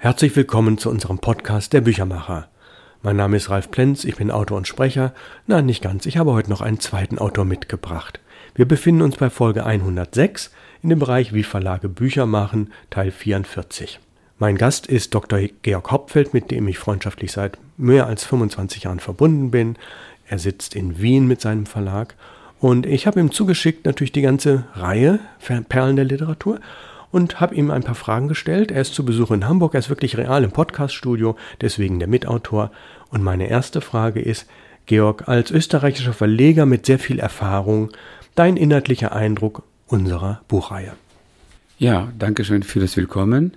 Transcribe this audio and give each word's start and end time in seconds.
Herzlich 0.00 0.36
willkommen 0.36 0.78
zu 0.78 0.90
unserem 0.90 1.18
Podcast 1.18 1.72
Der 1.72 1.80
Büchermacher. 1.80 2.46
Mein 3.02 3.16
Name 3.16 3.36
ist 3.36 3.50
Ralf 3.50 3.72
Plenz, 3.72 4.04
ich 4.04 4.14
bin 4.14 4.30
Autor 4.30 4.56
und 4.56 4.68
Sprecher. 4.68 5.12
Nein, 5.48 5.66
nicht 5.66 5.82
ganz, 5.82 6.06
ich 6.06 6.18
habe 6.18 6.34
heute 6.34 6.50
noch 6.50 6.60
einen 6.60 6.78
zweiten 6.78 7.18
Autor 7.18 7.44
mitgebracht. 7.44 8.20
Wir 8.54 8.64
befinden 8.64 9.02
uns 9.02 9.16
bei 9.16 9.28
Folge 9.28 9.66
106 9.66 10.52
in 10.84 10.90
dem 10.90 11.00
Bereich 11.00 11.32
Wie 11.32 11.42
Verlage 11.42 11.88
Bücher 11.88 12.26
machen, 12.26 12.72
Teil 12.90 13.10
44. 13.10 13.98
Mein 14.38 14.56
Gast 14.56 14.86
ist 14.86 15.16
Dr. 15.16 15.40
Georg 15.62 15.90
Hauptfeld, 15.90 16.32
mit 16.32 16.52
dem 16.52 16.68
ich 16.68 16.78
freundschaftlich 16.78 17.32
seit 17.32 17.58
mehr 17.76 18.06
als 18.06 18.24
25 18.24 18.84
Jahren 18.84 19.00
verbunden 19.00 19.50
bin. 19.50 19.74
Er 20.28 20.38
sitzt 20.38 20.76
in 20.76 21.02
Wien 21.02 21.26
mit 21.26 21.40
seinem 21.40 21.66
Verlag 21.66 22.14
und 22.60 22.86
ich 22.86 23.08
habe 23.08 23.18
ihm 23.18 23.32
zugeschickt 23.32 23.84
natürlich 23.84 24.12
die 24.12 24.22
ganze 24.22 24.64
Reihe 24.74 25.18
Perlen 25.68 25.96
der 25.96 26.04
Literatur 26.04 26.60
und 27.10 27.40
habe 27.40 27.54
ihm 27.54 27.70
ein 27.70 27.82
paar 27.82 27.94
Fragen 27.94 28.28
gestellt. 28.28 28.70
Er 28.70 28.80
ist 28.80 28.94
zu 28.94 29.04
Besuch 29.04 29.30
in 29.30 29.46
Hamburg, 29.46 29.74
er 29.74 29.80
ist 29.80 29.88
wirklich 29.88 30.16
real 30.16 30.44
im 30.44 30.50
Podcaststudio, 30.50 31.36
deswegen 31.60 31.98
der 31.98 32.08
Mitautor. 32.08 32.70
Und 33.10 33.22
meine 33.22 33.48
erste 33.48 33.80
Frage 33.80 34.20
ist, 34.20 34.46
Georg, 34.86 35.28
als 35.28 35.50
österreichischer 35.50 36.12
Verleger 36.12 36.66
mit 36.66 36.86
sehr 36.86 36.98
viel 36.98 37.18
Erfahrung, 37.18 37.90
dein 38.34 38.56
inhaltlicher 38.56 39.14
Eindruck 39.14 39.62
unserer 39.86 40.40
Buchreihe? 40.48 40.92
Ja, 41.78 42.12
danke 42.18 42.44
schön 42.44 42.62
für 42.62 42.80
das 42.80 42.96
Willkommen. 42.96 43.56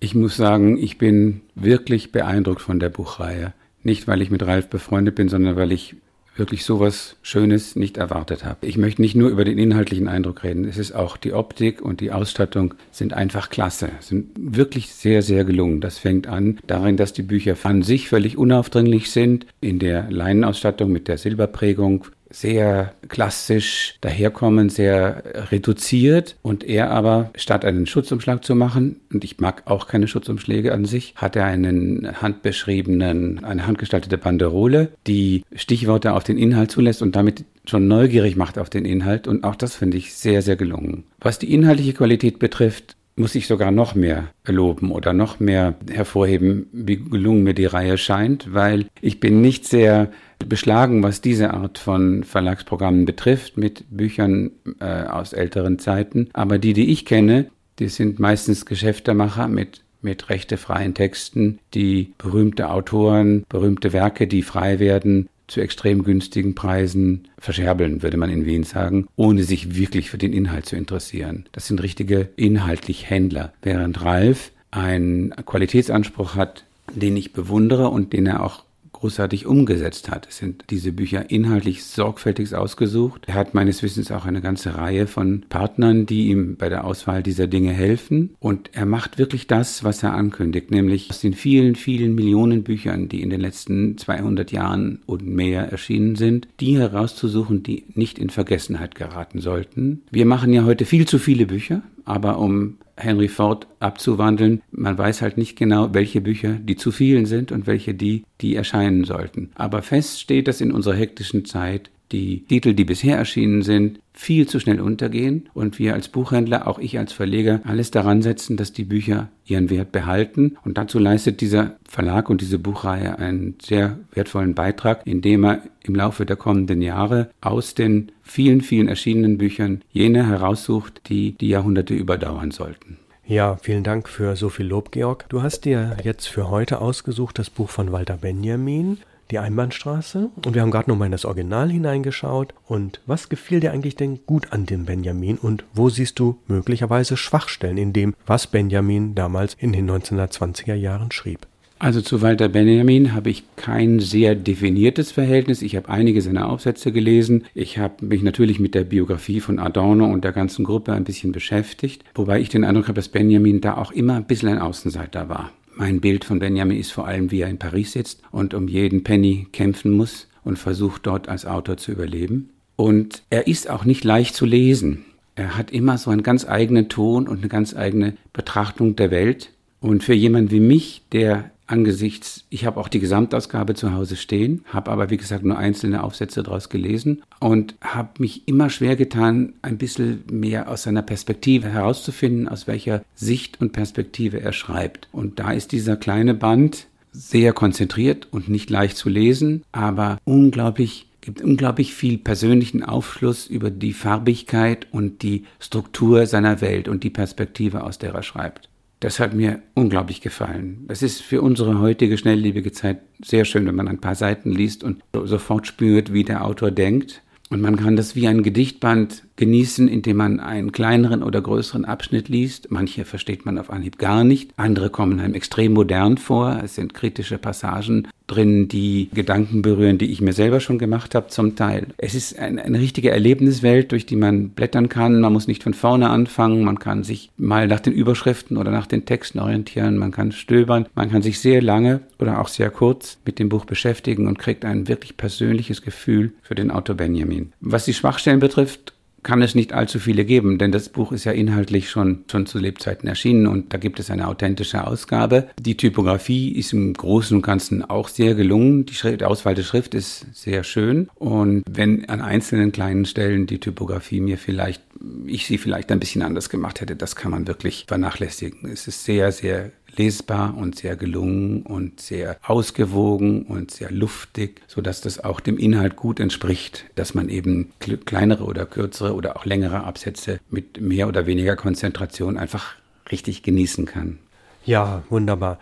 Ich 0.00 0.14
muss 0.14 0.36
sagen, 0.36 0.76
ich 0.76 0.98
bin 0.98 1.42
wirklich 1.54 2.12
beeindruckt 2.12 2.60
von 2.60 2.80
der 2.80 2.88
Buchreihe. 2.88 3.52
Nicht, 3.84 4.08
weil 4.08 4.22
ich 4.22 4.30
mit 4.30 4.44
Ralf 4.44 4.68
befreundet 4.68 5.14
bin, 5.14 5.28
sondern 5.28 5.56
weil 5.56 5.72
ich 5.72 5.96
wirklich 6.42 6.64
sowas 6.64 7.14
Schönes 7.22 7.76
nicht 7.76 7.98
erwartet 7.98 8.44
habe. 8.44 8.66
Ich 8.66 8.76
möchte 8.76 9.00
nicht 9.00 9.14
nur 9.14 9.30
über 9.30 9.44
den 9.44 9.58
inhaltlichen 9.58 10.08
Eindruck 10.08 10.42
reden, 10.42 10.64
es 10.64 10.76
ist 10.76 10.90
auch 10.90 11.16
die 11.16 11.34
Optik 11.34 11.80
und 11.80 12.00
die 12.00 12.10
Ausstattung 12.10 12.74
sind 12.90 13.14
einfach 13.14 13.48
klasse, 13.48 13.90
sind 14.00 14.26
wirklich 14.36 14.92
sehr, 14.92 15.22
sehr 15.22 15.44
gelungen. 15.44 15.80
Das 15.80 15.98
fängt 15.98 16.26
an 16.26 16.58
darin, 16.66 16.96
dass 16.96 17.12
die 17.12 17.22
Bücher 17.22 17.54
an 17.62 17.82
sich 17.82 18.08
völlig 18.08 18.36
unaufdringlich 18.36 19.12
sind, 19.12 19.46
in 19.60 19.78
der 19.78 20.10
Leinenausstattung 20.10 20.90
mit 20.90 21.06
der 21.06 21.16
Silberprägung 21.16 22.06
sehr 22.32 22.94
klassisch 23.08 23.96
daherkommen, 24.00 24.68
sehr 24.68 25.22
reduziert 25.50 26.36
und 26.42 26.64
er 26.64 26.90
aber 26.90 27.30
statt 27.36 27.64
einen 27.64 27.86
Schutzumschlag 27.86 28.44
zu 28.44 28.54
machen, 28.54 29.00
und 29.12 29.24
ich 29.24 29.38
mag 29.38 29.62
auch 29.66 29.86
keine 29.86 30.08
Schutzumschläge 30.08 30.72
an 30.72 30.84
sich, 30.84 31.14
hat 31.16 31.36
er 31.36 31.44
einen 31.44 32.20
handbeschriebenen, 32.20 33.44
eine 33.44 33.66
handgestaltete 33.66 34.18
Banderole, 34.18 34.92
die 35.06 35.44
Stichworte 35.54 36.14
auf 36.14 36.24
den 36.24 36.38
Inhalt 36.38 36.70
zulässt 36.70 37.02
und 37.02 37.14
damit 37.14 37.44
schon 37.66 37.86
neugierig 37.86 38.36
macht 38.36 38.58
auf 38.58 38.70
den 38.70 38.84
Inhalt 38.84 39.28
und 39.28 39.44
auch 39.44 39.56
das 39.56 39.76
finde 39.76 39.96
ich 39.96 40.14
sehr, 40.14 40.42
sehr 40.42 40.56
gelungen. 40.56 41.04
Was 41.20 41.38
die 41.38 41.52
inhaltliche 41.52 41.92
Qualität 41.92 42.38
betrifft, 42.38 42.96
muss 43.14 43.34
ich 43.34 43.46
sogar 43.46 43.70
noch 43.70 43.94
mehr 43.94 44.28
loben 44.46 44.90
oder 44.90 45.12
noch 45.12 45.38
mehr 45.38 45.74
hervorheben, 45.90 46.66
wie 46.72 46.96
gelungen 46.96 47.42
mir 47.42 47.54
die 47.54 47.66
Reihe 47.66 47.98
scheint, 47.98 48.54
weil 48.54 48.86
ich 49.00 49.20
bin 49.20 49.40
nicht 49.40 49.66
sehr 49.66 50.10
beschlagen, 50.48 51.02
was 51.02 51.20
diese 51.20 51.52
Art 51.52 51.78
von 51.78 52.24
Verlagsprogrammen 52.24 53.04
betrifft, 53.04 53.56
mit 53.56 53.84
Büchern 53.90 54.50
äh, 54.80 55.04
aus 55.04 55.32
älteren 55.32 55.78
Zeiten. 55.78 56.28
Aber 56.32 56.58
die, 56.58 56.72
die 56.72 56.90
ich 56.90 57.04
kenne, 57.04 57.46
die 57.78 57.88
sind 57.88 58.18
meistens 58.18 58.66
Geschäftemacher 58.66 59.48
mit 59.48 59.82
mit 60.02 60.28
rechtefreien 60.28 60.94
Texten, 60.94 61.60
die 61.74 62.12
berühmte 62.18 62.70
Autoren, 62.70 63.44
berühmte 63.48 63.92
Werke, 63.92 64.26
die 64.26 64.42
frei 64.42 64.80
werden, 64.80 65.28
zu 65.46 65.60
extrem 65.60 66.02
günstigen 66.02 66.54
Preisen 66.54 67.28
verscherbeln, 67.38 68.02
würde 68.02 68.16
man 68.16 68.30
in 68.30 68.46
Wien 68.46 68.64
sagen, 68.64 69.06
ohne 69.16 69.44
sich 69.44 69.76
wirklich 69.76 70.10
für 70.10 70.18
den 70.18 70.32
Inhalt 70.32 70.66
zu 70.66 70.76
interessieren. 70.76 71.44
Das 71.52 71.66
sind 71.66 71.82
richtige 71.82 72.30
inhaltlich 72.36 73.10
Händler, 73.10 73.52
während 73.62 74.02
Ralf 74.02 74.50
einen 74.70 75.30
Qualitätsanspruch 75.30 76.34
hat, 76.34 76.64
den 76.94 77.16
ich 77.16 77.32
bewundere 77.32 77.88
und 77.88 78.12
den 78.12 78.26
er 78.26 78.42
auch 78.42 78.64
großartig 79.02 79.46
umgesetzt 79.46 80.12
hat. 80.12 80.28
Es 80.28 80.36
sind 80.36 80.62
diese 80.70 80.92
Bücher 80.92 81.28
inhaltlich 81.28 81.84
sorgfältig 81.84 82.54
ausgesucht. 82.54 83.24
Er 83.26 83.34
hat 83.34 83.52
meines 83.52 83.82
Wissens 83.82 84.12
auch 84.12 84.26
eine 84.26 84.40
ganze 84.40 84.76
Reihe 84.76 85.08
von 85.08 85.44
Partnern, 85.48 86.06
die 86.06 86.28
ihm 86.28 86.54
bei 86.56 86.68
der 86.68 86.84
Auswahl 86.84 87.20
dieser 87.20 87.48
Dinge 87.48 87.72
helfen. 87.72 88.36
Und 88.38 88.70
er 88.74 88.86
macht 88.86 89.18
wirklich 89.18 89.48
das, 89.48 89.82
was 89.82 90.04
er 90.04 90.14
ankündigt, 90.14 90.70
nämlich 90.70 91.10
aus 91.10 91.20
den 91.20 91.34
vielen, 91.34 91.74
vielen 91.74 92.14
Millionen 92.14 92.62
Büchern, 92.62 93.08
die 93.08 93.22
in 93.22 93.30
den 93.30 93.40
letzten 93.40 93.98
200 93.98 94.52
Jahren 94.52 95.00
und 95.06 95.26
mehr 95.26 95.72
erschienen 95.72 96.14
sind, 96.14 96.46
die 96.60 96.78
herauszusuchen, 96.78 97.64
die 97.64 97.86
nicht 97.94 98.20
in 98.20 98.30
Vergessenheit 98.30 98.94
geraten 98.94 99.40
sollten. 99.40 100.02
Wir 100.12 100.26
machen 100.26 100.52
ja 100.52 100.64
heute 100.64 100.84
viel 100.84 101.08
zu 101.08 101.18
viele 101.18 101.46
Bücher, 101.46 101.82
aber 102.04 102.38
um 102.38 102.76
Henry 103.02 103.28
Ford 103.28 103.66
abzuwandeln. 103.80 104.62
Man 104.70 104.98
weiß 104.98 105.22
halt 105.22 105.38
nicht 105.38 105.56
genau, 105.56 105.92
welche 105.94 106.20
Bücher 106.20 106.54
die 106.54 106.76
zu 106.76 106.90
vielen 106.90 107.26
sind 107.26 107.52
und 107.52 107.66
welche 107.66 107.94
die, 107.94 108.24
die 108.40 108.56
erscheinen 108.56 109.04
sollten. 109.04 109.50
Aber 109.54 109.82
fest 109.82 110.20
steht, 110.20 110.48
dass 110.48 110.60
in 110.60 110.72
unserer 110.72 110.94
hektischen 110.94 111.44
Zeit 111.44 111.90
die 112.12 112.44
Titel, 112.44 112.74
die 112.74 112.84
bisher 112.84 113.16
erschienen 113.16 113.62
sind, 113.62 113.98
viel 114.12 114.46
zu 114.46 114.60
schnell 114.60 114.80
untergehen 114.80 115.48
und 115.54 115.78
wir 115.78 115.94
als 115.94 116.08
Buchhändler, 116.08 116.68
auch 116.68 116.78
ich 116.78 116.98
als 116.98 117.12
Verleger, 117.12 117.60
alles 117.64 117.90
daran 117.90 118.22
setzen, 118.22 118.56
dass 118.56 118.72
die 118.72 118.84
Bücher 118.84 119.28
ihren 119.46 119.70
Wert 119.70 119.90
behalten. 119.90 120.56
Und 120.64 120.78
dazu 120.78 120.98
leistet 120.98 121.40
dieser 121.40 121.76
Verlag 121.88 122.28
und 122.28 122.40
diese 122.40 122.58
Buchreihe 122.58 123.18
einen 123.18 123.56
sehr 123.60 123.98
wertvollen 124.12 124.54
Beitrag, 124.54 125.06
indem 125.06 125.44
er 125.44 125.62
im 125.82 125.94
Laufe 125.94 126.26
der 126.26 126.36
kommenden 126.36 126.82
Jahre 126.82 127.30
aus 127.40 127.74
den 127.74 128.12
vielen, 128.22 128.60
vielen 128.60 128.88
erschienenen 128.88 129.38
Büchern 129.38 129.82
jene 129.90 130.26
heraussucht, 130.28 131.02
die 131.08 131.32
die 131.32 131.48
Jahrhunderte 131.48 131.94
überdauern 131.94 132.50
sollten. 132.50 132.98
Ja, 133.24 133.56
vielen 133.56 133.84
Dank 133.84 134.08
für 134.08 134.36
so 134.36 134.48
viel 134.48 134.66
Lob, 134.66 134.90
Georg. 134.90 135.26
Du 135.28 135.42
hast 135.42 135.64
dir 135.64 135.96
jetzt 136.02 136.26
für 136.26 136.50
heute 136.50 136.80
ausgesucht 136.80 137.38
das 137.38 137.50
Buch 137.50 137.70
von 137.70 137.92
Walter 137.92 138.16
Benjamin 138.16 138.98
die 139.30 139.38
Einbahnstraße 139.38 140.30
und 140.44 140.54
wir 140.54 140.62
haben 140.62 140.70
gerade 140.70 140.90
nochmal 140.90 141.06
in 141.06 141.12
das 141.12 141.24
Original 141.24 141.70
hineingeschaut. 141.70 142.54
Und 142.66 143.00
was 143.06 143.28
gefiel 143.28 143.60
dir 143.60 143.72
eigentlich 143.72 143.96
denn 143.96 144.20
gut 144.26 144.52
an 144.52 144.66
dem 144.66 144.84
Benjamin 144.84 145.38
und 145.38 145.64
wo 145.74 145.88
siehst 145.88 146.18
du 146.18 146.38
möglicherweise 146.48 147.16
Schwachstellen 147.16 147.78
in 147.78 147.92
dem, 147.92 148.14
was 148.26 148.46
Benjamin 148.46 149.14
damals 149.14 149.54
in 149.54 149.72
den 149.72 149.90
1920er 149.90 150.74
Jahren 150.74 151.12
schrieb? 151.12 151.46
Also 151.82 152.00
zu 152.00 152.22
Walter 152.22 152.48
Benjamin 152.48 153.12
habe 153.12 153.30
ich 153.30 153.42
kein 153.56 153.98
sehr 153.98 154.36
definiertes 154.36 155.10
Verhältnis. 155.10 155.62
Ich 155.62 155.74
habe 155.74 155.88
einige 155.88 156.22
seiner 156.22 156.48
Aufsätze 156.48 156.92
gelesen. 156.92 157.42
Ich 157.54 157.76
habe 157.76 158.06
mich 158.06 158.22
natürlich 158.22 158.60
mit 158.60 158.76
der 158.76 158.84
Biografie 158.84 159.40
von 159.40 159.58
Adorno 159.58 160.06
und 160.06 160.22
der 160.22 160.30
ganzen 160.30 160.64
Gruppe 160.64 160.92
ein 160.92 161.02
bisschen 161.02 161.32
beschäftigt, 161.32 162.04
wobei 162.14 162.38
ich 162.38 162.50
den 162.50 162.62
Eindruck 162.62 162.84
habe, 162.84 162.94
dass 162.94 163.08
Benjamin 163.08 163.60
da 163.60 163.76
auch 163.78 163.90
immer 163.90 164.14
ein 164.14 164.26
bisschen 164.26 164.50
ein 164.50 164.60
Außenseiter 164.60 165.28
war. 165.28 165.50
Mein 165.74 166.00
Bild 166.00 166.24
von 166.24 166.38
Benjamin 166.38 166.78
ist 166.78 166.92
vor 166.92 167.06
allem, 167.06 167.30
wie 167.30 167.40
er 167.40 167.48
in 167.48 167.58
Paris 167.58 167.92
sitzt 167.92 168.20
und 168.30 168.54
um 168.54 168.68
jeden 168.68 169.04
Penny 169.04 169.46
kämpfen 169.52 169.92
muss 169.92 170.28
und 170.44 170.58
versucht 170.58 171.06
dort 171.06 171.28
als 171.28 171.46
Autor 171.46 171.76
zu 171.76 171.92
überleben. 171.92 172.50
Und 172.76 173.22
er 173.30 173.46
ist 173.46 173.70
auch 173.70 173.84
nicht 173.84 174.04
leicht 174.04 174.34
zu 174.34 174.44
lesen. 174.44 175.04
Er 175.34 175.56
hat 175.56 175.70
immer 175.70 175.96
so 175.98 176.10
einen 176.10 176.22
ganz 176.22 176.46
eigenen 176.46 176.88
Ton 176.88 177.26
und 177.26 177.38
eine 177.38 177.48
ganz 177.48 177.74
eigene 177.74 178.16
Betrachtung 178.32 178.96
der 178.96 179.10
Welt. 179.10 179.50
Und 179.80 180.04
für 180.04 180.14
jemanden 180.14 180.50
wie 180.50 180.60
mich, 180.60 181.02
der 181.12 181.51
angesichts, 181.66 182.44
ich 182.50 182.66
habe 182.66 182.78
auch 182.78 182.88
die 182.88 183.00
Gesamtausgabe 183.00 183.74
zu 183.74 183.92
Hause 183.92 184.16
stehen, 184.16 184.64
habe 184.66 184.90
aber 184.90 185.10
wie 185.10 185.16
gesagt 185.16 185.44
nur 185.44 185.58
einzelne 185.58 186.02
Aufsätze 186.02 186.42
daraus 186.42 186.68
gelesen 186.68 187.22
und 187.40 187.74
habe 187.80 188.10
mich 188.18 188.46
immer 188.46 188.70
schwer 188.70 188.96
getan, 188.96 189.54
ein 189.62 189.78
bisschen 189.78 190.24
mehr 190.30 190.68
aus 190.68 190.82
seiner 190.82 191.02
Perspektive 191.02 191.68
herauszufinden, 191.68 192.48
aus 192.48 192.66
welcher 192.66 193.02
Sicht 193.14 193.60
und 193.60 193.72
Perspektive 193.72 194.40
er 194.40 194.52
schreibt. 194.52 195.08
Und 195.12 195.38
da 195.38 195.52
ist 195.52 195.72
dieser 195.72 195.96
kleine 195.96 196.34
Band 196.34 196.86
sehr 197.12 197.52
konzentriert 197.52 198.28
und 198.30 198.48
nicht 198.48 198.70
leicht 198.70 198.96
zu 198.96 199.08
lesen, 199.08 199.64
aber 199.72 200.18
unglaublich 200.24 201.06
gibt 201.22 201.40
unglaublich 201.40 201.94
viel 201.94 202.18
persönlichen 202.18 202.82
Aufschluss 202.82 203.46
über 203.46 203.70
die 203.70 203.92
Farbigkeit 203.92 204.88
und 204.90 205.22
die 205.22 205.44
Struktur 205.60 206.26
seiner 206.26 206.60
Welt 206.60 206.88
und 206.88 207.04
die 207.04 207.10
Perspektive, 207.10 207.84
aus 207.84 207.98
der 207.98 208.12
er 208.12 208.24
schreibt. 208.24 208.68
Das 209.02 209.18
hat 209.18 209.34
mir 209.34 209.60
unglaublich 209.74 210.20
gefallen. 210.20 210.84
Das 210.86 211.02
ist 211.02 211.22
für 211.22 211.42
unsere 211.42 211.80
heutige 211.80 212.16
schnelllebige 212.16 212.70
Zeit 212.70 213.00
sehr 213.20 213.44
schön, 213.44 213.66
wenn 213.66 213.74
man 213.74 213.88
ein 213.88 214.00
paar 214.00 214.14
Seiten 214.14 214.52
liest 214.52 214.84
und 214.84 215.02
sofort 215.12 215.66
spürt, 215.66 216.12
wie 216.12 216.22
der 216.22 216.44
Autor 216.44 216.70
denkt. 216.70 217.20
Und 217.50 217.60
man 217.60 217.74
kann 217.74 217.96
das 217.96 218.14
wie 218.14 218.28
ein 218.28 218.44
Gedichtband 218.44 219.24
genießen, 219.36 219.88
indem 219.88 220.18
man 220.18 220.40
einen 220.40 220.72
kleineren 220.72 221.22
oder 221.22 221.40
größeren 221.40 221.84
Abschnitt 221.84 222.28
liest. 222.28 222.70
Manche 222.70 223.04
versteht 223.04 223.44
man 223.46 223.58
auf 223.58 223.70
Anhieb 223.70 223.98
gar 223.98 224.24
nicht. 224.24 224.50
Andere 224.56 224.90
kommen 224.90 225.20
einem 225.20 225.34
extrem 225.34 225.72
modern 225.72 226.18
vor. 226.18 226.60
Es 226.62 226.74
sind 226.74 226.94
kritische 226.94 227.38
Passagen 227.38 228.08
drin, 228.26 228.68
die 228.68 229.10
Gedanken 229.12 229.62
berühren, 229.62 229.98
die 229.98 230.10
ich 230.10 230.20
mir 230.20 230.32
selber 230.32 230.60
schon 230.60 230.78
gemacht 230.78 231.14
habe 231.14 231.28
zum 231.28 231.56
Teil. 231.56 231.88
Es 231.98 232.14
ist 232.14 232.38
ein, 232.38 232.58
eine 232.58 232.78
richtige 232.78 233.10
Erlebniswelt, 233.10 233.92
durch 233.92 234.06
die 234.06 234.16
man 234.16 234.50
blättern 234.50 234.88
kann. 234.88 235.20
Man 235.20 235.32
muss 235.32 235.48
nicht 235.48 235.62
von 235.62 235.74
vorne 235.74 236.10
anfangen. 236.10 236.64
Man 236.64 236.78
kann 236.78 237.04
sich 237.04 237.30
mal 237.36 237.66
nach 237.66 237.80
den 237.80 237.92
Überschriften 237.92 238.56
oder 238.56 238.70
nach 238.70 238.86
den 238.86 239.04
Texten 239.04 239.38
orientieren. 239.38 239.98
Man 239.98 240.12
kann 240.12 240.32
stöbern. 240.32 240.86
Man 240.94 241.10
kann 241.10 241.22
sich 241.22 241.40
sehr 241.40 241.62
lange 241.62 242.00
oder 242.18 242.40
auch 242.40 242.48
sehr 242.48 242.70
kurz 242.70 243.18
mit 243.24 243.38
dem 243.38 243.48
Buch 243.48 243.64
beschäftigen 243.64 244.26
und 244.26 244.38
kriegt 244.38 244.64
ein 244.64 244.88
wirklich 244.88 245.16
persönliches 245.16 245.82
Gefühl 245.82 246.32
für 246.42 246.54
den 246.54 246.70
Autor 246.70 246.96
Benjamin. 246.96 247.52
Was 247.60 247.84
die 247.84 247.94
Schwachstellen 247.94 248.40
betrifft, 248.40 248.94
kann 249.22 249.42
es 249.42 249.54
nicht 249.54 249.72
allzu 249.72 249.98
viele 249.98 250.24
geben, 250.24 250.58
denn 250.58 250.72
das 250.72 250.88
Buch 250.88 251.12
ist 251.12 251.24
ja 251.24 251.32
inhaltlich 251.32 251.90
schon, 251.90 252.24
schon 252.30 252.46
zu 252.46 252.58
Lebzeiten 252.58 253.08
erschienen 253.08 253.46
und 253.46 253.72
da 253.72 253.78
gibt 253.78 254.00
es 254.00 254.10
eine 254.10 254.26
authentische 254.28 254.86
Ausgabe. 254.86 255.48
Die 255.60 255.76
Typografie 255.76 256.52
ist 256.52 256.72
im 256.72 256.92
Großen 256.92 257.36
und 257.36 257.42
Ganzen 257.42 257.84
auch 257.84 258.08
sehr 258.08 258.34
gelungen. 258.34 258.86
Die, 258.86 258.94
Schrift, 258.94 259.20
die 259.20 259.24
Auswahl 259.24 259.54
der 259.54 259.62
Schrift 259.62 259.94
ist 259.94 260.26
sehr 260.32 260.64
schön 260.64 261.08
und 261.14 261.62
wenn 261.70 262.08
an 262.08 262.20
einzelnen 262.20 262.72
kleinen 262.72 263.04
Stellen 263.04 263.46
die 263.46 263.60
Typografie 263.60 264.20
mir 264.20 264.38
vielleicht, 264.38 264.82
ich 265.26 265.46
sie 265.46 265.58
vielleicht 265.58 265.92
ein 265.92 266.00
bisschen 266.00 266.22
anders 266.22 266.48
gemacht 266.48 266.80
hätte, 266.80 266.96
das 266.96 267.16
kann 267.16 267.30
man 267.30 267.46
wirklich 267.46 267.84
vernachlässigen. 267.86 268.70
Es 268.70 268.88
ist 268.88 269.04
sehr, 269.04 269.30
sehr 269.32 269.70
lesbar 269.96 270.56
und 270.56 270.76
sehr 270.76 270.96
gelungen 270.96 271.62
und 271.62 272.00
sehr 272.00 272.36
ausgewogen 272.42 273.42
und 273.42 273.70
sehr 273.70 273.90
luftig, 273.90 274.62
so 274.66 274.80
dass 274.80 275.00
das 275.00 275.22
auch 275.22 275.40
dem 275.40 275.58
Inhalt 275.58 275.96
gut 275.96 276.20
entspricht, 276.20 276.86
dass 276.94 277.14
man 277.14 277.28
eben 277.28 277.72
kleinere 278.04 278.44
oder 278.44 278.66
kürzere 278.66 279.14
oder 279.14 279.36
auch 279.36 279.44
längere 279.44 279.84
Absätze 279.84 280.40
mit 280.50 280.80
mehr 280.80 281.08
oder 281.08 281.26
weniger 281.26 281.56
Konzentration 281.56 282.36
einfach 282.36 282.74
richtig 283.10 283.42
genießen 283.42 283.86
kann. 283.86 284.18
Ja, 284.64 285.02
wunderbar. 285.10 285.58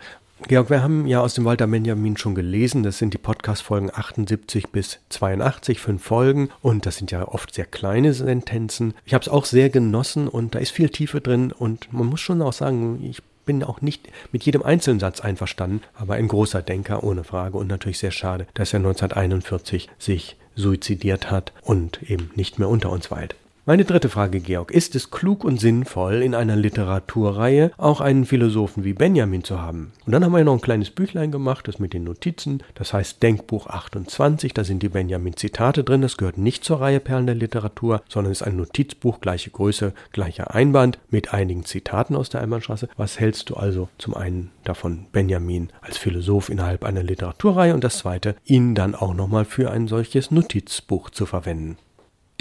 Georg, 0.47 0.71
wir 0.71 0.81
haben 0.81 1.05
ja 1.05 1.21
aus 1.21 1.35
dem 1.35 1.45
Walter 1.45 1.67
Benjamin 1.67 2.17
schon 2.17 2.33
gelesen. 2.33 2.81
Das 2.81 2.97
sind 2.97 3.13
die 3.13 3.19
Podcast-Folgen 3.19 3.91
78 3.93 4.69
bis 4.69 4.99
82, 5.09 5.79
fünf 5.79 6.03
Folgen. 6.03 6.49
Und 6.61 6.85
das 6.85 6.97
sind 6.97 7.11
ja 7.11 7.27
oft 7.27 7.53
sehr 7.53 7.65
kleine 7.65 8.13
Sentenzen. 8.13 8.95
Ich 9.05 9.13
habe 9.13 9.21
es 9.21 9.29
auch 9.29 9.45
sehr 9.45 9.69
genossen 9.69 10.27
und 10.27 10.55
da 10.55 10.59
ist 10.59 10.71
viel 10.71 10.89
Tiefe 10.89 11.21
drin. 11.21 11.51
Und 11.51 11.93
man 11.93 12.07
muss 12.07 12.21
schon 12.21 12.41
auch 12.41 12.53
sagen, 12.53 12.99
ich 13.03 13.21
bin 13.51 13.65
auch 13.65 13.81
nicht 13.81 14.07
mit 14.31 14.43
jedem 14.43 14.63
einzelnen 14.63 15.01
Satz 15.01 15.19
einverstanden, 15.19 15.81
aber 15.95 16.13
ein 16.13 16.29
großer 16.29 16.61
Denker 16.61 17.03
ohne 17.03 17.25
Frage 17.25 17.57
und 17.57 17.67
natürlich 17.67 17.99
sehr 17.99 18.11
schade, 18.11 18.47
dass 18.53 18.71
er 18.71 18.77
1941 18.77 19.89
sich 19.99 20.37
suizidiert 20.55 21.29
hat 21.29 21.51
und 21.61 22.01
eben 22.09 22.31
nicht 22.35 22.59
mehr 22.59 22.69
unter 22.69 22.89
uns 22.91 23.11
weilt. 23.11 23.35
Meine 23.63 23.85
dritte 23.85 24.09
Frage, 24.09 24.39
Georg. 24.39 24.71
Ist 24.71 24.95
es 24.95 25.11
klug 25.11 25.43
und 25.43 25.59
sinnvoll, 25.59 26.23
in 26.23 26.33
einer 26.33 26.55
Literaturreihe 26.55 27.71
auch 27.77 28.01
einen 28.01 28.25
Philosophen 28.25 28.83
wie 28.83 28.93
Benjamin 28.93 29.43
zu 29.43 29.61
haben? 29.61 29.91
Und 30.03 30.13
dann 30.13 30.25
haben 30.25 30.31
wir 30.31 30.43
noch 30.43 30.55
ein 30.55 30.61
kleines 30.61 30.89
Büchlein 30.89 31.31
gemacht, 31.31 31.67
das 31.67 31.77
mit 31.77 31.93
den 31.93 32.03
Notizen. 32.03 32.63
Das 32.73 32.91
heißt 32.91 33.21
Denkbuch 33.21 33.67
28, 33.67 34.55
da 34.55 34.63
sind 34.63 34.81
die 34.81 34.89
Benjamin-Zitate 34.89 35.83
drin. 35.83 36.01
Das 36.01 36.17
gehört 36.17 36.39
nicht 36.39 36.63
zur 36.63 36.81
Reihe 36.81 36.99
Perlen 36.99 37.27
der 37.27 37.35
Literatur, 37.35 38.01
sondern 38.09 38.31
ist 38.31 38.41
ein 38.41 38.57
Notizbuch, 38.57 39.21
gleiche 39.21 39.51
Größe, 39.51 39.93
gleicher 40.11 40.55
Einband 40.55 40.97
mit 41.11 41.31
einigen 41.31 41.63
Zitaten 41.63 42.15
aus 42.15 42.29
der 42.29 42.41
Einbahnstraße. 42.41 42.89
Was 42.97 43.19
hältst 43.19 43.51
du 43.51 43.57
also 43.57 43.89
zum 43.99 44.15
einen 44.15 44.49
davon, 44.63 45.05
Benjamin 45.11 45.69
als 45.81 45.99
Philosoph 45.99 46.49
innerhalb 46.49 46.83
einer 46.83 47.03
Literaturreihe 47.03 47.75
und 47.75 47.83
das 47.83 47.99
zweite, 47.99 48.35
ihn 48.43 48.73
dann 48.73 48.95
auch 48.95 49.13
nochmal 49.13 49.45
für 49.45 49.69
ein 49.69 49.87
solches 49.87 50.31
Notizbuch 50.31 51.11
zu 51.11 51.27
verwenden? 51.27 51.77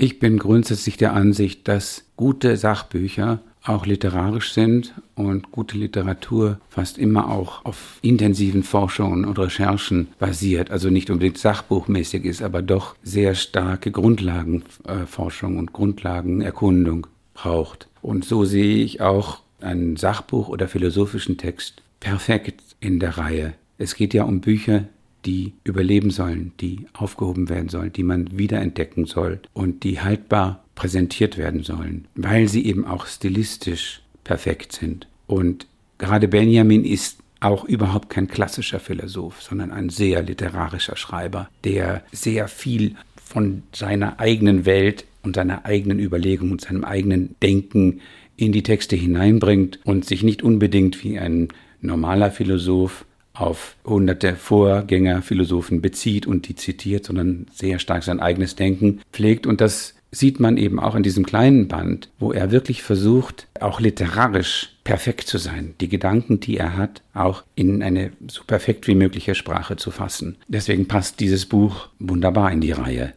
Ich 0.03 0.19
bin 0.19 0.39
grundsätzlich 0.39 0.97
der 0.97 1.13
Ansicht, 1.13 1.69
dass 1.69 2.05
gute 2.17 2.57
Sachbücher 2.57 3.41
auch 3.63 3.85
literarisch 3.85 4.55
sind 4.55 4.95
und 5.15 5.53
gute 5.53 5.77
Literatur 5.77 6.59
fast 6.71 6.97
immer 6.97 7.29
auch 7.29 7.67
auf 7.67 7.99
intensiven 8.01 8.63
Forschungen 8.63 9.27
und 9.27 9.39
Recherchen 9.39 10.09
basiert, 10.19 10.71
also 10.71 10.89
nicht 10.89 11.11
unbedingt 11.11 11.37
sachbuchmäßig 11.37 12.25
ist, 12.25 12.41
aber 12.41 12.63
doch 12.63 12.97
sehr 13.03 13.35
starke 13.35 13.91
Grundlagenforschung 13.91 15.59
und 15.59 15.75
Grundlagenerkundung 15.75 17.07
braucht. 17.35 17.87
Und 18.01 18.25
so 18.25 18.47
sehe 18.47 18.83
ich 18.83 19.03
auch 19.03 19.41
ein 19.61 19.97
Sachbuch 19.97 20.49
oder 20.49 20.67
philosophischen 20.67 21.37
Text 21.37 21.83
perfekt 22.01 22.63
in 22.81 23.01
der 23.01 23.19
Reihe. 23.19 23.53
Es 23.77 23.95
geht 23.95 24.15
ja 24.15 24.25
um 24.25 24.41
Bücher, 24.41 24.87
die 25.25 25.53
überleben 25.65 26.11
sollen, 26.11 26.53
die 26.61 26.87
aufgehoben 26.93 27.49
werden 27.49 27.69
sollen, 27.69 27.93
die 27.93 28.03
man 28.03 28.37
wiederentdecken 28.37 29.07
soll 29.07 29.41
und 29.53 29.85
die 29.85 30.01
haltbar 30.01 30.65
präsentiert 30.75 31.37
werden 31.37 31.63
sollen, 31.63 32.07
weil 32.15 32.49
sie 32.49 32.65
eben 32.65 32.87
auch 32.87 33.07
stilistisch 33.07 34.03
perfekt 34.25 34.73
sind. 34.73 35.07
Und 35.27 35.67
gerade 35.99 36.29
Benjamin 36.29 36.85
ist 36.85 37.19
auch 37.41 37.65
überhaupt 37.65 38.11
kein 38.11 38.29
klassischer 38.29 38.81
Philosoph, 38.81 39.43
sondern 39.43 39.71
ein 39.71 39.89
sehr 39.89 40.23
literarischer 40.23 40.97
Schreiber, 40.97 41.49
der 41.65 42.03
sehr 42.13 42.49
viel 42.49 42.97
von 43.23 43.63
seiner 43.73 44.21
eigenen 44.21 44.67
Welt 44.67 45.05
und 45.23 45.37
seiner 45.37 45.65
eigenen 45.65 45.99
Überlegung 45.99 46.51
und 46.51 46.61
seinem 46.61 46.85
eigenen 46.85 47.35
Denken 47.43 48.01
in 48.37 48.53
die 48.53 48.63
Texte 48.63 48.97
hineinbringt 48.97 49.81
und 49.85 50.05
sich 50.05 50.23
nicht 50.23 50.43
unbedingt 50.43 51.03
wie 51.05 51.19
ein 51.19 51.49
normaler 51.81 52.31
Philosoph 52.31 53.05
auf 53.33 53.77
hunderte 53.85 54.37
Vorgängerphilosophen 54.37 55.81
bezieht 55.81 56.27
und 56.27 56.49
die 56.49 56.57
zitiert, 56.57 57.05
sondern 57.05 57.47
sehr 57.53 57.79
stark 57.79 58.03
sein 58.03 58.21
eigenes 58.21 58.57
Denken 58.57 59.01
pflegt. 59.13 59.47
Und 59.47 59.61
das 59.61 59.95
sieht 60.11 60.41
man 60.41 60.57
eben 60.57 60.81
auch 60.81 60.95
in 60.95 61.03
diesem 61.03 61.25
kleinen 61.25 61.69
Band, 61.69 62.11
wo 62.19 62.33
er 62.33 62.51
wirklich 62.51 62.83
versucht, 62.83 63.47
auch 63.61 63.81
literarisch 63.81 64.77
perfekt 64.85 65.29
zu 65.29 65.39
sein, 65.39 65.75
die 65.81 65.89
Gedanken, 65.89 66.41
die 66.41 66.57
er 66.57 66.77
hat, 66.77 67.03
auch 67.15 67.45
in 67.55 67.83
eine 67.83 68.13
so 68.27 68.43
perfekt 68.45 68.89
wie 68.89 68.95
mögliche 68.97 69.35
Sprache 69.35 69.77
zu 69.77 69.91
fassen. 69.91 70.37
Deswegen 70.49 70.89
passt 70.89 71.21
dieses 71.21 71.47
Buch 71.47 71.89
wunderbar 71.99 72.51
in 72.51 72.61
die 72.61 72.73
Reihe. 72.73 73.13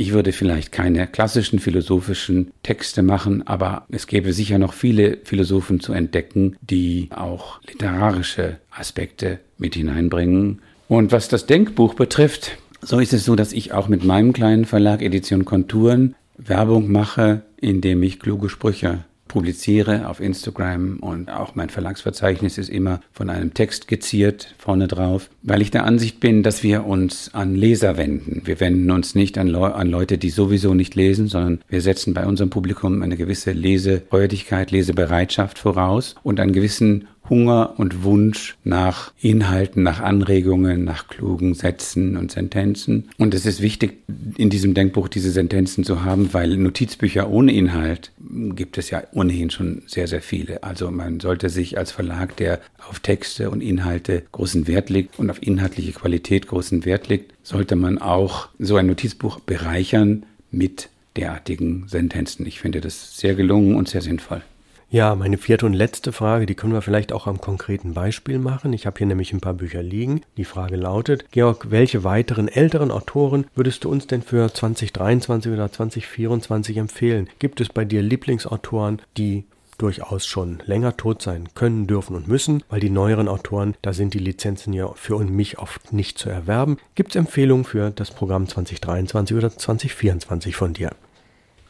Ich 0.00 0.12
würde 0.12 0.30
vielleicht 0.30 0.70
keine 0.70 1.08
klassischen 1.08 1.58
philosophischen 1.58 2.52
Texte 2.62 3.02
machen, 3.02 3.44
aber 3.48 3.84
es 3.90 4.06
gäbe 4.06 4.32
sicher 4.32 4.56
noch 4.56 4.72
viele 4.72 5.18
Philosophen 5.24 5.80
zu 5.80 5.92
entdecken, 5.92 6.56
die 6.60 7.08
auch 7.10 7.60
literarische 7.66 8.58
Aspekte 8.70 9.40
mit 9.56 9.74
hineinbringen. 9.74 10.60
Und 10.86 11.10
was 11.10 11.26
das 11.26 11.46
Denkbuch 11.46 11.94
betrifft, 11.94 12.58
so 12.80 13.00
ist 13.00 13.12
es 13.12 13.24
so, 13.24 13.34
dass 13.34 13.52
ich 13.52 13.72
auch 13.72 13.88
mit 13.88 14.04
meinem 14.04 14.32
kleinen 14.32 14.66
Verlag 14.66 15.02
Edition 15.02 15.44
Konturen 15.44 16.14
Werbung 16.36 16.92
mache, 16.92 17.42
indem 17.56 18.04
ich 18.04 18.20
kluge 18.20 18.50
Sprüche 18.50 19.00
publiziere 19.28 20.08
auf 20.08 20.20
Instagram 20.20 20.98
und 21.00 21.30
auch 21.30 21.54
mein 21.54 21.68
Verlagsverzeichnis 21.68 22.58
ist 22.58 22.70
immer 22.70 23.00
von 23.12 23.30
einem 23.30 23.54
Text 23.54 23.86
geziert 23.86 24.54
vorne 24.58 24.88
drauf, 24.88 25.30
weil 25.42 25.62
ich 25.62 25.70
der 25.70 25.84
Ansicht 25.84 26.20
bin, 26.20 26.42
dass 26.42 26.62
wir 26.62 26.86
uns 26.86 27.34
an 27.34 27.54
Leser 27.54 27.96
wenden. 27.96 28.42
Wir 28.44 28.58
wenden 28.60 28.90
uns 28.90 29.14
nicht 29.14 29.38
an, 29.38 29.46
Le 29.46 29.74
an 29.74 29.88
Leute, 29.88 30.18
die 30.18 30.30
sowieso 30.30 30.74
nicht 30.74 30.94
lesen, 30.94 31.28
sondern 31.28 31.60
wir 31.68 31.82
setzen 31.82 32.14
bei 32.14 32.26
unserem 32.26 32.50
Publikum 32.50 33.02
eine 33.02 33.16
gewisse 33.16 33.52
Lesefreudigkeit, 33.52 34.70
Lesebereitschaft 34.70 35.58
voraus 35.58 36.14
und 36.22 36.40
einen 36.40 36.52
gewissen 36.52 37.08
Hunger 37.30 37.74
und 37.76 38.02
Wunsch 38.04 38.56
nach 38.64 39.12
Inhalten, 39.20 39.82
nach 39.82 40.00
Anregungen, 40.00 40.84
nach 40.84 41.08
klugen 41.08 41.54
Sätzen 41.54 42.16
und 42.16 42.32
Sentenzen. 42.32 43.08
Und 43.18 43.34
es 43.34 43.46
ist 43.46 43.60
wichtig, 43.60 43.98
in 44.36 44.50
diesem 44.50 44.74
Denkbuch 44.74 45.08
diese 45.08 45.30
Sentenzen 45.30 45.84
zu 45.84 46.04
haben, 46.04 46.32
weil 46.32 46.56
Notizbücher 46.56 47.30
ohne 47.30 47.52
Inhalt 47.52 48.12
gibt 48.54 48.78
es 48.78 48.90
ja 48.90 49.02
ohnehin 49.12 49.50
schon 49.50 49.82
sehr, 49.86 50.08
sehr 50.08 50.22
viele. 50.22 50.62
Also 50.62 50.90
man 50.90 51.20
sollte 51.20 51.48
sich 51.48 51.78
als 51.78 51.92
Verlag, 51.92 52.36
der 52.36 52.60
auf 52.88 53.00
Texte 53.00 53.50
und 53.50 53.60
Inhalte 53.60 54.22
großen 54.32 54.66
Wert 54.66 54.90
legt 54.90 55.18
und 55.18 55.30
auf 55.30 55.42
inhaltliche 55.42 55.92
Qualität 55.92 56.46
großen 56.46 56.84
Wert 56.84 57.08
legt, 57.08 57.34
sollte 57.42 57.76
man 57.76 57.98
auch 57.98 58.48
so 58.58 58.76
ein 58.76 58.86
Notizbuch 58.86 59.40
bereichern 59.40 60.24
mit 60.50 60.88
derartigen 61.16 61.88
Sentenzen. 61.88 62.46
Ich 62.46 62.60
finde 62.60 62.80
das 62.80 63.16
sehr 63.16 63.34
gelungen 63.34 63.74
und 63.74 63.88
sehr 63.88 64.02
sinnvoll. 64.02 64.42
Ja, 64.90 65.14
meine 65.14 65.36
vierte 65.36 65.66
und 65.66 65.74
letzte 65.74 66.12
Frage, 66.12 66.46
die 66.46 66.54
können 66.54 66.72
wir 66.72 66.80
vielleicht 66.80 67.12
auch 67.12 67.26
am 67.26 67.42
konkreten 67.42 67.92
Beispiel 67.92 68.38
machen. 68.38 68.72
Ich 68.72 68.86
habe 68.86 68.96
hier 68.96 69.06
nämlich 69.06 69.34
ein 69.34 69.40
paar 69.42 69.52
Bücher 69.52 69.82
liegen. 69.82 70.22
Die 70.38 70.46
Frage 70.46 70.76
lautet, 70.76 71.30
Georg, 71.30 71.70
welche 71.70 72.04
weiteren 72.04 72.48
älteren 72.48 72.90
Autoren 72.90 73.46
würdest 73.54 73.84
du 73.84 73.90
uns 73.90 74.06
denn 74.06 74.22
für 74.22 74.50
2023 74.50 75.52
oder 75.52 75.70
2024 75.70 76.78
empfehlen? 76.78 77.28
Gibt 77.38 77.60
es 77.60 77.68
bei 77.68 77.84
dir 77.84 78.00
Lieblingsautoren, 78.00 79.02
die 79.18 79.44
durchaus 79.76 80.26
schon 80.26 80.62
länger 80.64 80.96
tot 80.96 81.20
sein 81.20 81.50
können, 81.54 81.86
dürfen 81.86 82.16
und 82.16 82.26
müssen, 82.26 82.64
weil 82.70 82.80
die 82.80 82.88
neueren 82.88 83.28
Autoren, 83.28 83.74
da 83.82 83.92
sind 83.92 84.14
die 84.14 84.18
Lizenzen 84.18 84.72
ja 84.72 84.88
für 84.94 85.18
mich 85.18 85.58
oft 85.58 85.92
nicht 85.92 86.16
zu 86.16 86.30
erwerben. 86.30 86.78
Gibt 86.94 87.10
es 87.10 87.16
Empfehlungen 87.16 87.66
für 87.66 87.90
das 87.90 88.10
Programm 88.10 88.48
2023 88.48 89.36
oder 89.36 89.54
2024 89.54 90.56
von 90.56 90.72
dir? 90.72 90.92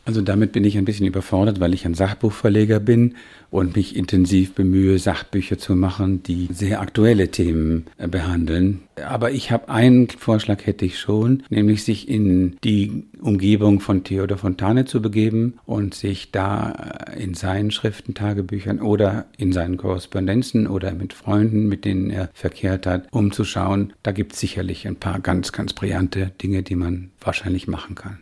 Also 0.08 0.22
damit 0.22 0.52
bin 0.52 0.64
ich 0.64 0.78
ein 0.78 0.86
bisschen 0.86 1.04
überfordert, 1.04 1.60
weil 1.60 1.74
ich 1.74 1.84
ein 1.84 1.92
Sachbuchverleger 1.92 2.80
bin 2.80 3.16
und 3.50 3.76
mich 3.76 3.94
intensiv 3.94 4.54
bemühe, 4.54 4.98
Sachbücher 4.98 5.58
zu 5.58 5.76
machen, 5.76 6.22
die 6.22 6.48
sehr 6.50 6.80
aktuelle 6.80 7.30
Themen 7.30 7.84
äh, 7.98 8.08
behandeln. 8.08 8.80
Aber 9.06 9.32
ich 9.32 9.50
habe 9.50 9.68
einen 9.68 10.08
Vorschlag 10.08 10.64
hätte 10.64 10.86
ich 10.86 10.98
schon, 10.98 11.42
nämlich 11.50 11.84
sich 11.84 12.08
in 12.08 12.56
die 12.64 13.04
Umgebung 13.20 13.80
von 13.80 14.02
Theodor 14.02 14.38
Fontane 14.38 14.86
zu 14.86 15.02
begeben 15.02 15.58
und 15.66 15.92
sich 15.92 16.32
da 16.32 17.04
äh, 17.10 17.22
in 17.22 17.34
seinen 17.34 17.70
Schriften, 17.70 18.14
Tagebüchern 18.14 18.80
oder 18.80 19.26
in 19.36 19.52
seinen 19.52 19.76
Korrespondenzen 19.76 20.68
oder 20.68 20.94
mit 20.94 21.12
Freunden, 21.12 21.68
mit 21.68 21.84
denen 21.84 22.08
er 22.08 22.30
verkehrt 22.32 22.86
hat, 22.86 23.08
umzuschauen. 23.10 23.92
Da 24.02 24.12
gibt 24.12 24.32
es 24.32 24.40
sicherlich 24.40 24.88
ein 24.88 24.96
paar 24.96 25.20
ganz, 25.20 25.52
ganz 25.52 25.74
brillante 25.74 26.32
Dinge, 26.42 26.62
die 26.62 26.76
man 26.76 27.10
wahrscheinlich 27.20 27.68
machen 27.68 27.94
kann. 27.94 28.20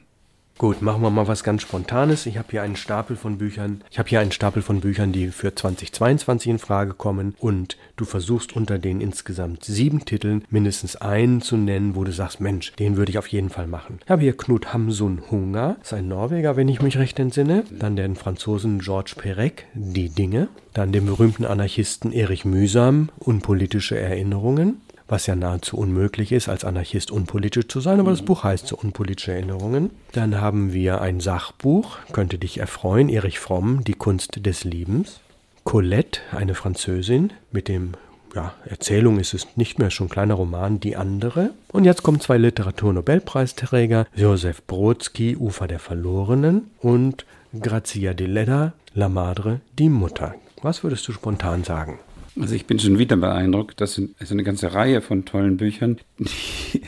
Gut, 0.59 0.81
machen 0.81 1.03
wir 1.03 1.11
mal 1.11 1.29
was 1.29 1.45
ganz 1.45 1.61
Spontanes. 1.61 2.25
Ich 2.25 2.39
habe 2.39 2.49
hier 2.51 2.63
einen 2.63 2.77
Stapel 2.77 3.15
von 3.15 3.37
Büchern. 3.37 3.83
Ich 3.91 3.99
habe 3.99 4.09
hier 4.09 4.21
einen 4.21 4.33
Stapel 4.33 4.63
von 4.63 4.81
Büchern, 4.81 5.13
die 5.13 5.29
für 5.29 5.55
2022 5.55 6.51
in 6.51 6.59
Frage 6.59 6.95
kommen. 6.95 7.35
Und 7.39 7.77
du 7.97 8.07
versuchst 8.07 8.57
unter 8.57 8.79
den 8.79 9.03
insgesamt 9.03 9.65
sieben 9.65 10.07
Titeln 10.07 10.45
mindestens 10.49 10.97
einen 10.97 11.43
zu 11.43 11.59
nennen, 11.59 11.95
wo 11.95 12.05
du 12.05 12.13
sagst, 12.13 12.41
Mensch, 12.41 12.73
den 12.77 12.97
würde 12.97 13.11
ich 13.11 13.19
auf 13.19 13.27
jeden 13.27 13.51
Fall 13.51 13.67
machen. 13.67 13.99
Ich 14.03 14.11
habe 14.11 14.23
hier 14.23 14.35
Knut 14.35 14.73
Hamsun 14.73 15.31
Hunger, 15.31 15.77
ist 15.83 15.93
ein 15.93 16.09
Norweger, 16.09 16.57
wenn 16.57 16.69
ich 16.71 16.81
mich 16.81 16.97
recht 16.97 17.19
entsinne. 17.19 17.65
Dann 17.71 17.95
den 17.95 18.17
Franzosen 18.17 18.79
Georges 18.79 19.15
Perec, 19.15 19.67
Die 19.75 20.09
Dinge. 20.09 20.49
Dann 20.73 20.91
den 20.91 21.05
berühmten 21.05 21.45
Anarchisten 21.45 22.13
Erich 22.13 22.47
Mühsam, 22.47 23.11
Unpolitische 23.19 23.99
Erinnerungen 23.99 24.81
was 25.09 25.27
ja 25.27 25.37
nahezu 25.37 25.77
unmöglich 25.77 26.33
ist, 26.33 26.49
als 26.49 26.65
Anarchist 26.65 27.11
unpolitisch 27.11 27.69
zu 27.69 27.81
sein, 27.81 28.01
aber 28.01 28.11
das 28.11 28.23
Buch 28.23 28.45
heißt 28.45 28.67
so 28.67 28.77
Unpolitische 28.77 29.33
Erinnerungen. 29.33 29.91
Dann 30.13 30.41
haben 30.41 30.73
wir 30.73 31.01
ein 31.01 31.21
Sachbuch, 31.21 31.99
könnte 32.13 32.39
dich 32.39 32.59
erfreuen, 32.59 33.09
Erich 33.09 33.39
Fromm, 33.39 33.85
Die 33.85 33.95
Kunst 33.95 34.45
des 34.45 34.65
Liebens. 34.65 35.21
Colette, 35.65 36.21
eine 36.33 36.55
Französin, 36.55 37.33
mit 37.51 37.69
dem 37.69 37.93
ja, 38.35 38.53
Erzählung 38.67 39.19
ist 39.19 39.35
es 39.35 39.57
nicht 39.57 39.79
mehr, 39.79 39.91
schon 39.91 40.07
ein 40.07 40.11
kleiner 40.11 40.35
Roman, 40.35 40.79
Die 40.79 40.97
andere. 40.97 41.51
Und 41.73 41.85
jetzt 41.85 42.03
kommen 42.03 42.21
zwei 42.21 42.39
Literaturnobelpreisträger, 42.39 44.07
Josef 44.15 44.63
Brodsky, 44.63 45.37
Ufer 45.37 45.67
der 45.67 45.79
Verlorenen 45.79 46.71
und 46.81 47.25
Grazia 47.61 48.13
de 48.13 48.27
Leda, 48.27 48.75
La 48.95 49.09
Madre, 49.09 49.61
die 49.79 49.89
Mutter. 49.89 50.35
Was 50.63 50.83
würdest 50.83 51.07
du 51.09 51.13
spontan 51.13 51.65
sagen? 51.65 51.99
Also 52.39 52.55
ich 52.55 52.67
bin 52.67 52.79
schon 52.79 52.99
wieder 52.99 53.17
beeindruckt. 53.17 53.81
Das 53.81 53.95
sind 53.95 54.15
also 54.19 54.35
eine 54.35 54.45
ganze 54.45 54.75
Reihe 54.75 55.01
von 55.01 55.25
tollen 55.25 55.57
Büchern, 55.57 55.99
die, 56.19 56.83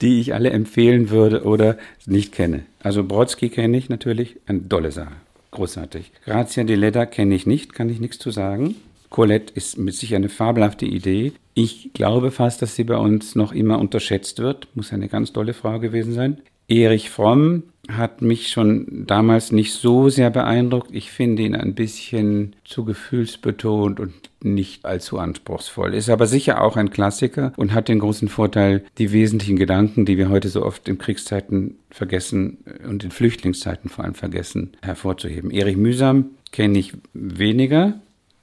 die 0.00 0.20
ich 0.20 0.34
alle 0.34 0.50
empfehlen 0.50 1.10
würde 1.10 1.44
oder 1.44 1.76
nicht 2.06 2.32
kenne. 2.32 2.62
Also 2.82 3.04
Brodsky 3.04 3.48
kenne 3.48 3.76
ich 3.76 3.88
natürlich, 3.88 4.36
eine 4.46 4.68
tolle 4.68 4.92
Sache, 4.92 5.14
großartig. 5.50 6.12
Grazia 6.24 6.64
de 6.64 6.76
Leda 6.76 7.06
kenne 7.06 7.34
ich 7.34 7.46
nicht, 7.46 7.74
kann 7.74 7.90
ich 7.90 8.00
nichts 8.00 8.18
zu 8.18 8.30
sagen. 8.30 8.76
Colette 9.10 9.52
ist 9.54 9.76
mit 9.76 9.94
sich 9.94 10.14
eine 10.14 10.30
fabelhafte 10.30 10.86
Idee. 10.86 11.32
Ich 11.54 11.90
glaube 11.92 12.30
fast, 12.30 12.62
dass 12.62 12.76
sie 12.76 12.84
bei 12.84 12.96
uns 12.96 13.34
noch 13.34 13.52
immer 13.52 13.78
unterschätzt 13.78 14.38
wird. 14.38 14.68
Muss 14.74 14.92
eine 14.92 15.08
ganz 15.08 15.32
tolle 15.32 15.52
Frau 15.52 15.78
gewesen 15.80 16.14
sein. 16.14 16.38
Erich 16.66 17.10
Fromm 17.10 17.64
hat 17.90 18.22
mich 18.22 18.48
schon 18.48 19.04
damals 19.06 19.52
nicht 19.52 19.74
so 19.74 20.08
sehr 20.08 20.30
beeindruckt. 20.30 20.90
Ich 20.92 21.10
finde 21.10 21.42
ihn 21.42 21.54
ein 21.54 21.74
bisschen 21.74 22.56
zu 22.64 22.84
gefühlsbetont 22.84 24.00
und 24.00 24.14
nicht 24.44 24.84
allzu 24.84 25.18
anspruchsvoll. 25.18 25.94
Ist 25.94 26.10
aber 26.10 26.26
sicher 26.26 26.62
auch 26.62 26.76
ein 26.76 26.90
Klassiker 26.90 27.52
und 27.56 27.72
hat 27.72 27.88
den 27.88 27.98
großen 27.98 28.28
Vorteil, 28.28 28.84
die 28.98 29.12
wesentlichen 29.12 29.56
Gedanken, 29.56 30.04
die 30.04 30.18
wir 30.18 30.28
heute 30.28 30.48
so 30.48 30.64
oft 30.64 30.88
in 30.88 30.98
Kriegszeiten 30.98 31.78
vergessen 31.90 32.58
und 32.88 33.04
in 33.04 33.10
Flüchtlingszeiten 33.10 33.90
vor 33.90 34.04
allem 34.04 34.14
vergessen, 34.14 34.72
hervorzuheben. 34.82 35.50
Erich 35.50 35.76
Mühsam 35.76 36.30
kenne 36.50 36.78
ich 36.78 36.94
weniger. 37.12 37.94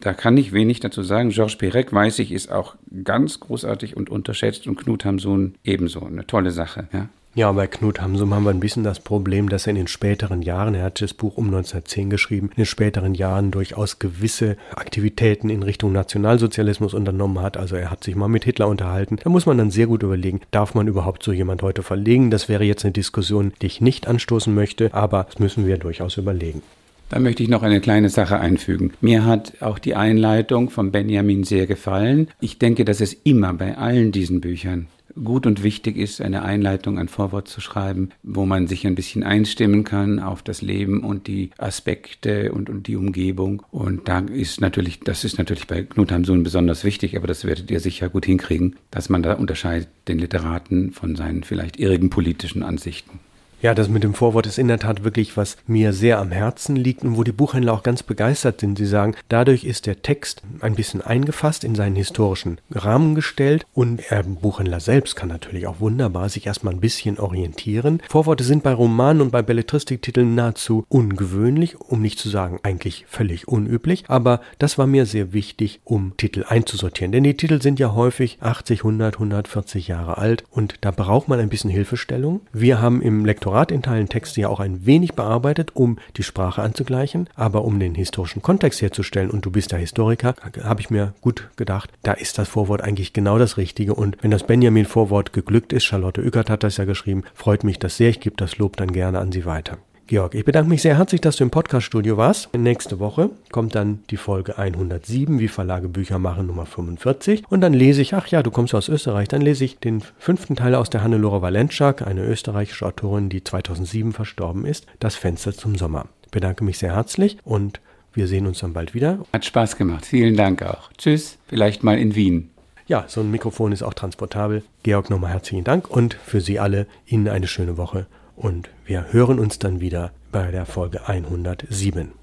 Da 0.02 0.14
kann 0.14 0.38
ich 0.38 0.54
wenig 0.54 0.80
dazu 0.80 1.04
sagen. 1.04 1.30
Georges 1.30 1.58
Perec, 1.58 1.92
weiß 1.92 2.20
ich, 2.20 2.32
ist 2.32 2.52
auch 2.52 2.76
ganz 3.04 3.40
großartig 3.42 3.98
und 3.98 4.10
unterschätzt 4.10 4.66
und 4.66 4.78
Knut 4.78 5.04
Hamsun 5.04 5.56
ebenso. 5.64 6.06
Eine 6.06 6.26
tolle 6.26 6.52
Sache. 6.52 6.88
Ja. 6.94 7.10
Ja, 7.40 7.54
bei 7.54 7.68
Knut 7.68 8.02
Hamsum 8.02 8.34
haben 8.34 8.44
wir 8.44 8.50
ein 8.50 8.60
bisschen 8.60 8.84
das 8.84 9.00
Problem, 9.00 9.48
dass 9.48 9.66
er 9.66 9.70
in 9.70 9.78
den 9.78 9.88
späteren 9.88 10.42
Jahren, 10.42 10.76
er 10.76 10.84
hat 10.84 11.00
das 11.00 11.14
Buch 11.14 11.38
um 11.38 11.46
1910 11.46 12.10
geschrieben, 12.10 12.50
in 12.50 12.58
den 12.58 12.66
späteren 12.66 13.14
Jahren 13.14 13.50
durchaus 13.50 13.98
gewisse 13.98 14.58
Aktivitäten 14.76 15.50
in 15.50 15.64
Richtung 15.64 15.94
Nationalsozialismus 15.94 16.94
unternommen 16.94 17.42
hat. 17.42 17.56
Also 17.56 17.78
er 17.78 17.92
hat 17.92 18.04
sich 18.04 18.18
mal 18.18 18.28
mit 18.28 18.44
Hitler 18.44 18.68
unterhalten. 18.68 19.20
Da 19.24 19.30
muss 19.30 19.46
man 19.46 19.58
dann 19.58 19.72
sehr 19.72 19.88
gut 19.88 20.04
überlegen, 20.04 20.42
darf 20.52 20.76
man 20.76 20.90
überhaupt 20.90 21.24
so 21.24 21.32
jemand 21.32 21.62
heute 21.62 21.82
verlegen? 21.82 22.30
Das 22.30 22.50
wäre 22.50 22.66
jetzt 22.66 22.84
eine 22.84 22.92
Diskussion, 22.92 23.54
die 23.62 23.68
ich 23.68 23.80
nicht 23.80 24.06
anstoßen 24.06 24.54
möchte, 24.54 24.94
aber 24.94 25.24
das 25.24 25.40
müssen 25.40 25.66
wir 25.66 25.78
durchaus 25.78 26.18
überlegen. 26.18 26.62
Da 27.08 27.20
möchte 27.20 27.42
ich 27.42 27.48
noch 27.48 27.64
eine 27.64 27.80
kleine 27.80 28.10
Sache 28.10 28.38
einfügen. 28.38 28.92
Mir 29.00 29.24
hat 29.24 29.54
auch 29.62 29.80
die 29.80 29.96
Einleitung 29.96 30.70
von 30.70 30.92
Benjamin 30.92 31.46
sehr 31.46 31.68
gefallen. 31.68 32.28
Ich 32.42 32.60
denke, 32.60 32.84
dass 32.84 33.00
es 33.00 33.14
immer 33.14 33.54
bei 33.54 33.78
allen 33.78 34.12
diesen 34.12 34.42
Büchern 34.42 34.88
gut 35.16 35.46
und 35.46 35.64
wichtig 35.64 35.98
ist, 35.98 36.22
eine 36.22 36.44
Einleitung, 36.44 37.00
ein 37.00 37.08
Vorwort 37.08 37.48
zu 37.48 37.62
schreiben, 37.62 38.10
wo 38.24 38.46
man 38.46 38.68
sich 38.68 38.86
ein 38.86 38.96
bisschen 38.96 39.24
einstimmen 39.24 39.84
kann 39.84 40.20
auf 40.20 40.42
das 40.42 40.62
Leben 40.62 41.04
und 41.04 41.28
die 41.28 41.52
Aspekte 41.58 42.52
und, 42.52 42.70
und 42.70 42.88
die 42.88 42.96
Umgebung. 42.96 43.64
Und 43.72 44.08
da 44.08 44.20
ist 44.20 44.62
natürlich, 44.62 45.00
das 45.02 45.24
ist 45.24 45.38
natürlich 45.38 45.68
bei 45.68 45.84
Knut 45.84 46.12
Hamsun 46.12 46.44
besonders 46.44 46.84
wichtig, 46.84 47.16
aber 47.16 47.28
das 47.28 47.46
werdet 47.46 47.70
ihr 47.72 47.80
sicher 47.80 48.10
gut 48.10 48.26
hinkriegen, 48.26 48.76
dass 48.92 49.10
man 49.10 49.24
da 49.24 49.34
unterscheidet 49.34 49.90
den 50.08 50.20
Literaten 50.20 50.92
von 50.92 51.16
seinen 51.16 51.44
vielleicht 51.44 51.80
irrigen 51.80 52.10
politischen 52.10 52.64
Ansichten. 52.64 53.20
Ja, 53.62 53.76
das 53.76 53.90
mit 53.90 54.04
dem 54.04 54.14
Vorwort 54.14 54.48
ist 54.48 54.58
in 54.58 54.70
der 54.70 54.80
Tat 54.80 55.04
wirklich, 55.04 55.36
was 55.36 55.58
mir 55.68 55.92
sehr 55.92 56.20
am 56.20 56.32
Herzen 56.32 56.78
liegt 56.78 57.04
und 57.04 57.18
wo 57.18 57.26
die 57.26 57.34
Buchhändler 57.34 57.74
auch 57.74 57.84
ganz 57.84 58.04
begeistert 58.04 58.62
sind. 58.62 58.78
Sie 58.78 58.86
sagen, 58.86 59.16
dadurch 59.28 59.66
ist 59.66 59.86
der 59.86 60.02
Text 60.02 60.44
ein 60.62 60.76
bisschen 60.76 61.02
eingefasst, 61.02 61.66
in 61.66 61.76
seinen 61.76 61.98
historischen 61.98 62.62
Rahmen 62.72 63.16
gestellt 63.16 63.66
und 63.74 64.02
der 64.10 64.24
Buchhändler 64.24 64.80
selbst 64.80 65.18
kann 65.18 65.28
natürlich 65.28 65.68
auch 65.68 65.82
wunderbar 65.82 66.30
sich 66.30 66.48
erstmal 66.48 66.74
ein 66.74 66.80
bisschen 66.80 67.20
orientieren. 67.20 68.02
Vorworte 68.08 68.46
sind 68.46 68.64
bei 68.64 68.72
Romanen 68.72 69.22
und 69.22 69.32
bei 69.32 69.42
Belletristiktiteln 69.42 70.36
nahezu 70.36 70.86
ungewöhnlich, 70.88 71.82
um 71.82 72.02
nicht 72.02 72.18
zu 72.18 72.30
sagen 72.30 72.62
eigentlich 72.64 73.08
völlig 73.10 73.50
unüblich, 73.50 74.06
aber 74.08 74.40
das 74.60 74.78
war 74.78 74.88
mir 74.88 75.06
sehr 75.06 75.34
wichtig, 75.34 75.82
um 75.84 76.16
Titel 76.16 76.46
einzusortieren, 76.48 77.12
denn 77.12 77.26
die 77.26 77.36
Titel 77.36 77.62
sind 77.62 77.78
ja 77.78 77.94
häufig 77.94 78.38
80, 78.40 78.80
100, 78.86 79.16
140 79.16 79.90
Jahre 79.90 80.18
alt 80.18 80.46
und 80.50 80.76
da 80.80 80.92
braucht 80.92 81.28
man 81.28 81.42
ein 81.42 81.50
bisschen 81.50 81.70
Hilfestellung. 81.70 82.40
Wir 82.54 82.80
haben 82.80 83.02
im 83.02 83.26
Lektor 83.26 83.49
Lektorat 83.50 83.72
in 83.72 83.82
Teilen 83.82 84.08
Texte 84.08 84.42
ja 84.42 84.48
auch 84.48 84.60
ein 84.60 84.86
wenig 84.86 85.16
bearbeitet, 85.16 85.76
um 85.76 85.98
die 86.18 86.22
Sprache 86.22 86.62
anzugleichen, 86.62 87.28
aber 87.34 87.66
um 87.66 87.80
den 87.80 87.96
historischen 87.96 88.44
Kontext 88.44 88.80
herzustellen, 88.80 89.32
und 89.32 89.44
du 89.44 89.50
bist 89.50 89.72
ja 89.72 89.80
Historiker, 89.80 90.36
habe 90.64 90.82
ich 90.82 90.92
mir 90.92 91.16
gut 91.22 91.50
gedacht, 91.56 91.90
da 92.04 92.12
ist 92.12 92.38
das 92.38 92.48
Vorwort 92.48 92.82
eigentlich 92.82 93.12
genau 93.12 93.40
das 93.40 93.58
Richtige. 93.58 93.96
Und 93.96 94.18
wenn 94.22 94.30
das 94.30 94.46
Benjamin-Vorwort 94.46 95.34
geglückt 95.34 95.74
ist, 95.74 95.86
Charlotte 95.86 96.22
Ückert 96.22 96.52
hat 96.52 96.62
das 96.64 96.78
ja 96.78 96.86
geschrieben, 96.86 97.24
freut 97.34 97.64
mich 97.64 97.80
das 97.80 97.98
sehr. 97.98 98.10
Ich 98.10 98.20
gebe 98.20 98.36
das 98.36 98.60
Lob 98.60 98.78
dann 98.78 98.92
gerne 98.92 99.18
an 99.18 99.32
Sie 99.32 99.46
weiter. 99.46 99.80
Georg, 100.10 100.34
ich 100.34 100.44
bedanke 100.44 100.72
mich 100.72 100.82
sehr 100.82 100.98
herzlich, 100.98 101.22
dass 101.22 101.36
du 101.36 101.44
im 101.44 101.52
Podcaststudio 101.52 102.18
warst. 102.18 102.52
Nächste 102.58 102.98
Woche 102.98 103.30
kommt 103.52 103.76
dann 103.76 104.00
die 104.10 104.18
Folge 104.18 104.58
107, 104.58 105.38
wie 105.38 105.48
Verlage 105.48 105.88
Bücher 105.88 106.18
machen, 106.18 106.48
Nummer 106.48 106.66
45. 106.66 107.44
Und 107.48 107.62
dann 107.62 107.74
lese 107.74 108.02
ich, 108.02 108.16
ach 108.16 108.26
ja, 108.26 108.42
du 108.42 108.50
kommst 108.50 108.74
aus 108.74 108.90
Österreich, 108.90 109.28
dann 109.28 109.44
lese 109.44 109.66
ich 109.66 109.78
den 109.78 110.02
fünften 110.18 110.56
Teil 110.56 110.74
aus 110.74 110.90
der 110.90 111.04
Hannelore 111.04 111.44
Valentschak, 111.44 112.08
eine 112.08 112.26
österreichische 112.26 112.88
Autorin, 112.88 113.30
die 113.30 113.44
2007 113.44 114.12
verstorben 114.12 114.66
ist, 114.66 114.88
Das 115.00 115.14
Fenster 115.14 115.54
zum 115.54 115.76
Sommer. 115.76 116.08
Ich 116.24 116.32
bedanke 116.32 116.64
mich 116.64 116.80
sehr 116.80 116.96
herzlich 116.96 117.38
und 117.44 117.80
wir 118.12 118.28
sehen 118.28 118.48
uns 118.48 118.62
dann 118.62 118.74
bald 118.74 118.96
wieder. 118.96 119.20
Hat 119.32 119.46
Spaß 119.46 119.78
gemacht. 119.78 120.08
Vielen 120.08 120.36
Dank 120.36 120.64
auch. 120.64 120.92
Tschüss. 120.98 121.38
Vielleicht 121.46 121.84
mal 121.84 122.00
in 122.00 122.16
Wien. 122.16 122.50
Ja, 122.88 123.06
so 123.08 123.22
ein 123.22 123.30
Mikrofon 123.30 123.74
ist 123.74 123.84
auch 123.84 123.94
transportabel. 123.94 124.64
Georg, 124.82 125.12
nochmal 125.12 125.34
herzlichen 125.34 125.66
Dank 125.66 125.88
und 125.88 126.16
für 126.16 126.42
Sie 126.42 126.58
alle 126.58 126.88
Ihnen 127.06 127.28
eine 127.28 127.46
schöne 127.46 127.78
Woche 127.78 128.08
und 128.40 128.70
wir 128.86 129.12
hören 129.12 129.38
uns 129.38 129.60
dann 129.60 129.82
wieder 129.82 130.12
bei 130.32 130.50
der 130.50 130.66
Folge 130.66 131.08
107. 131.08 132.14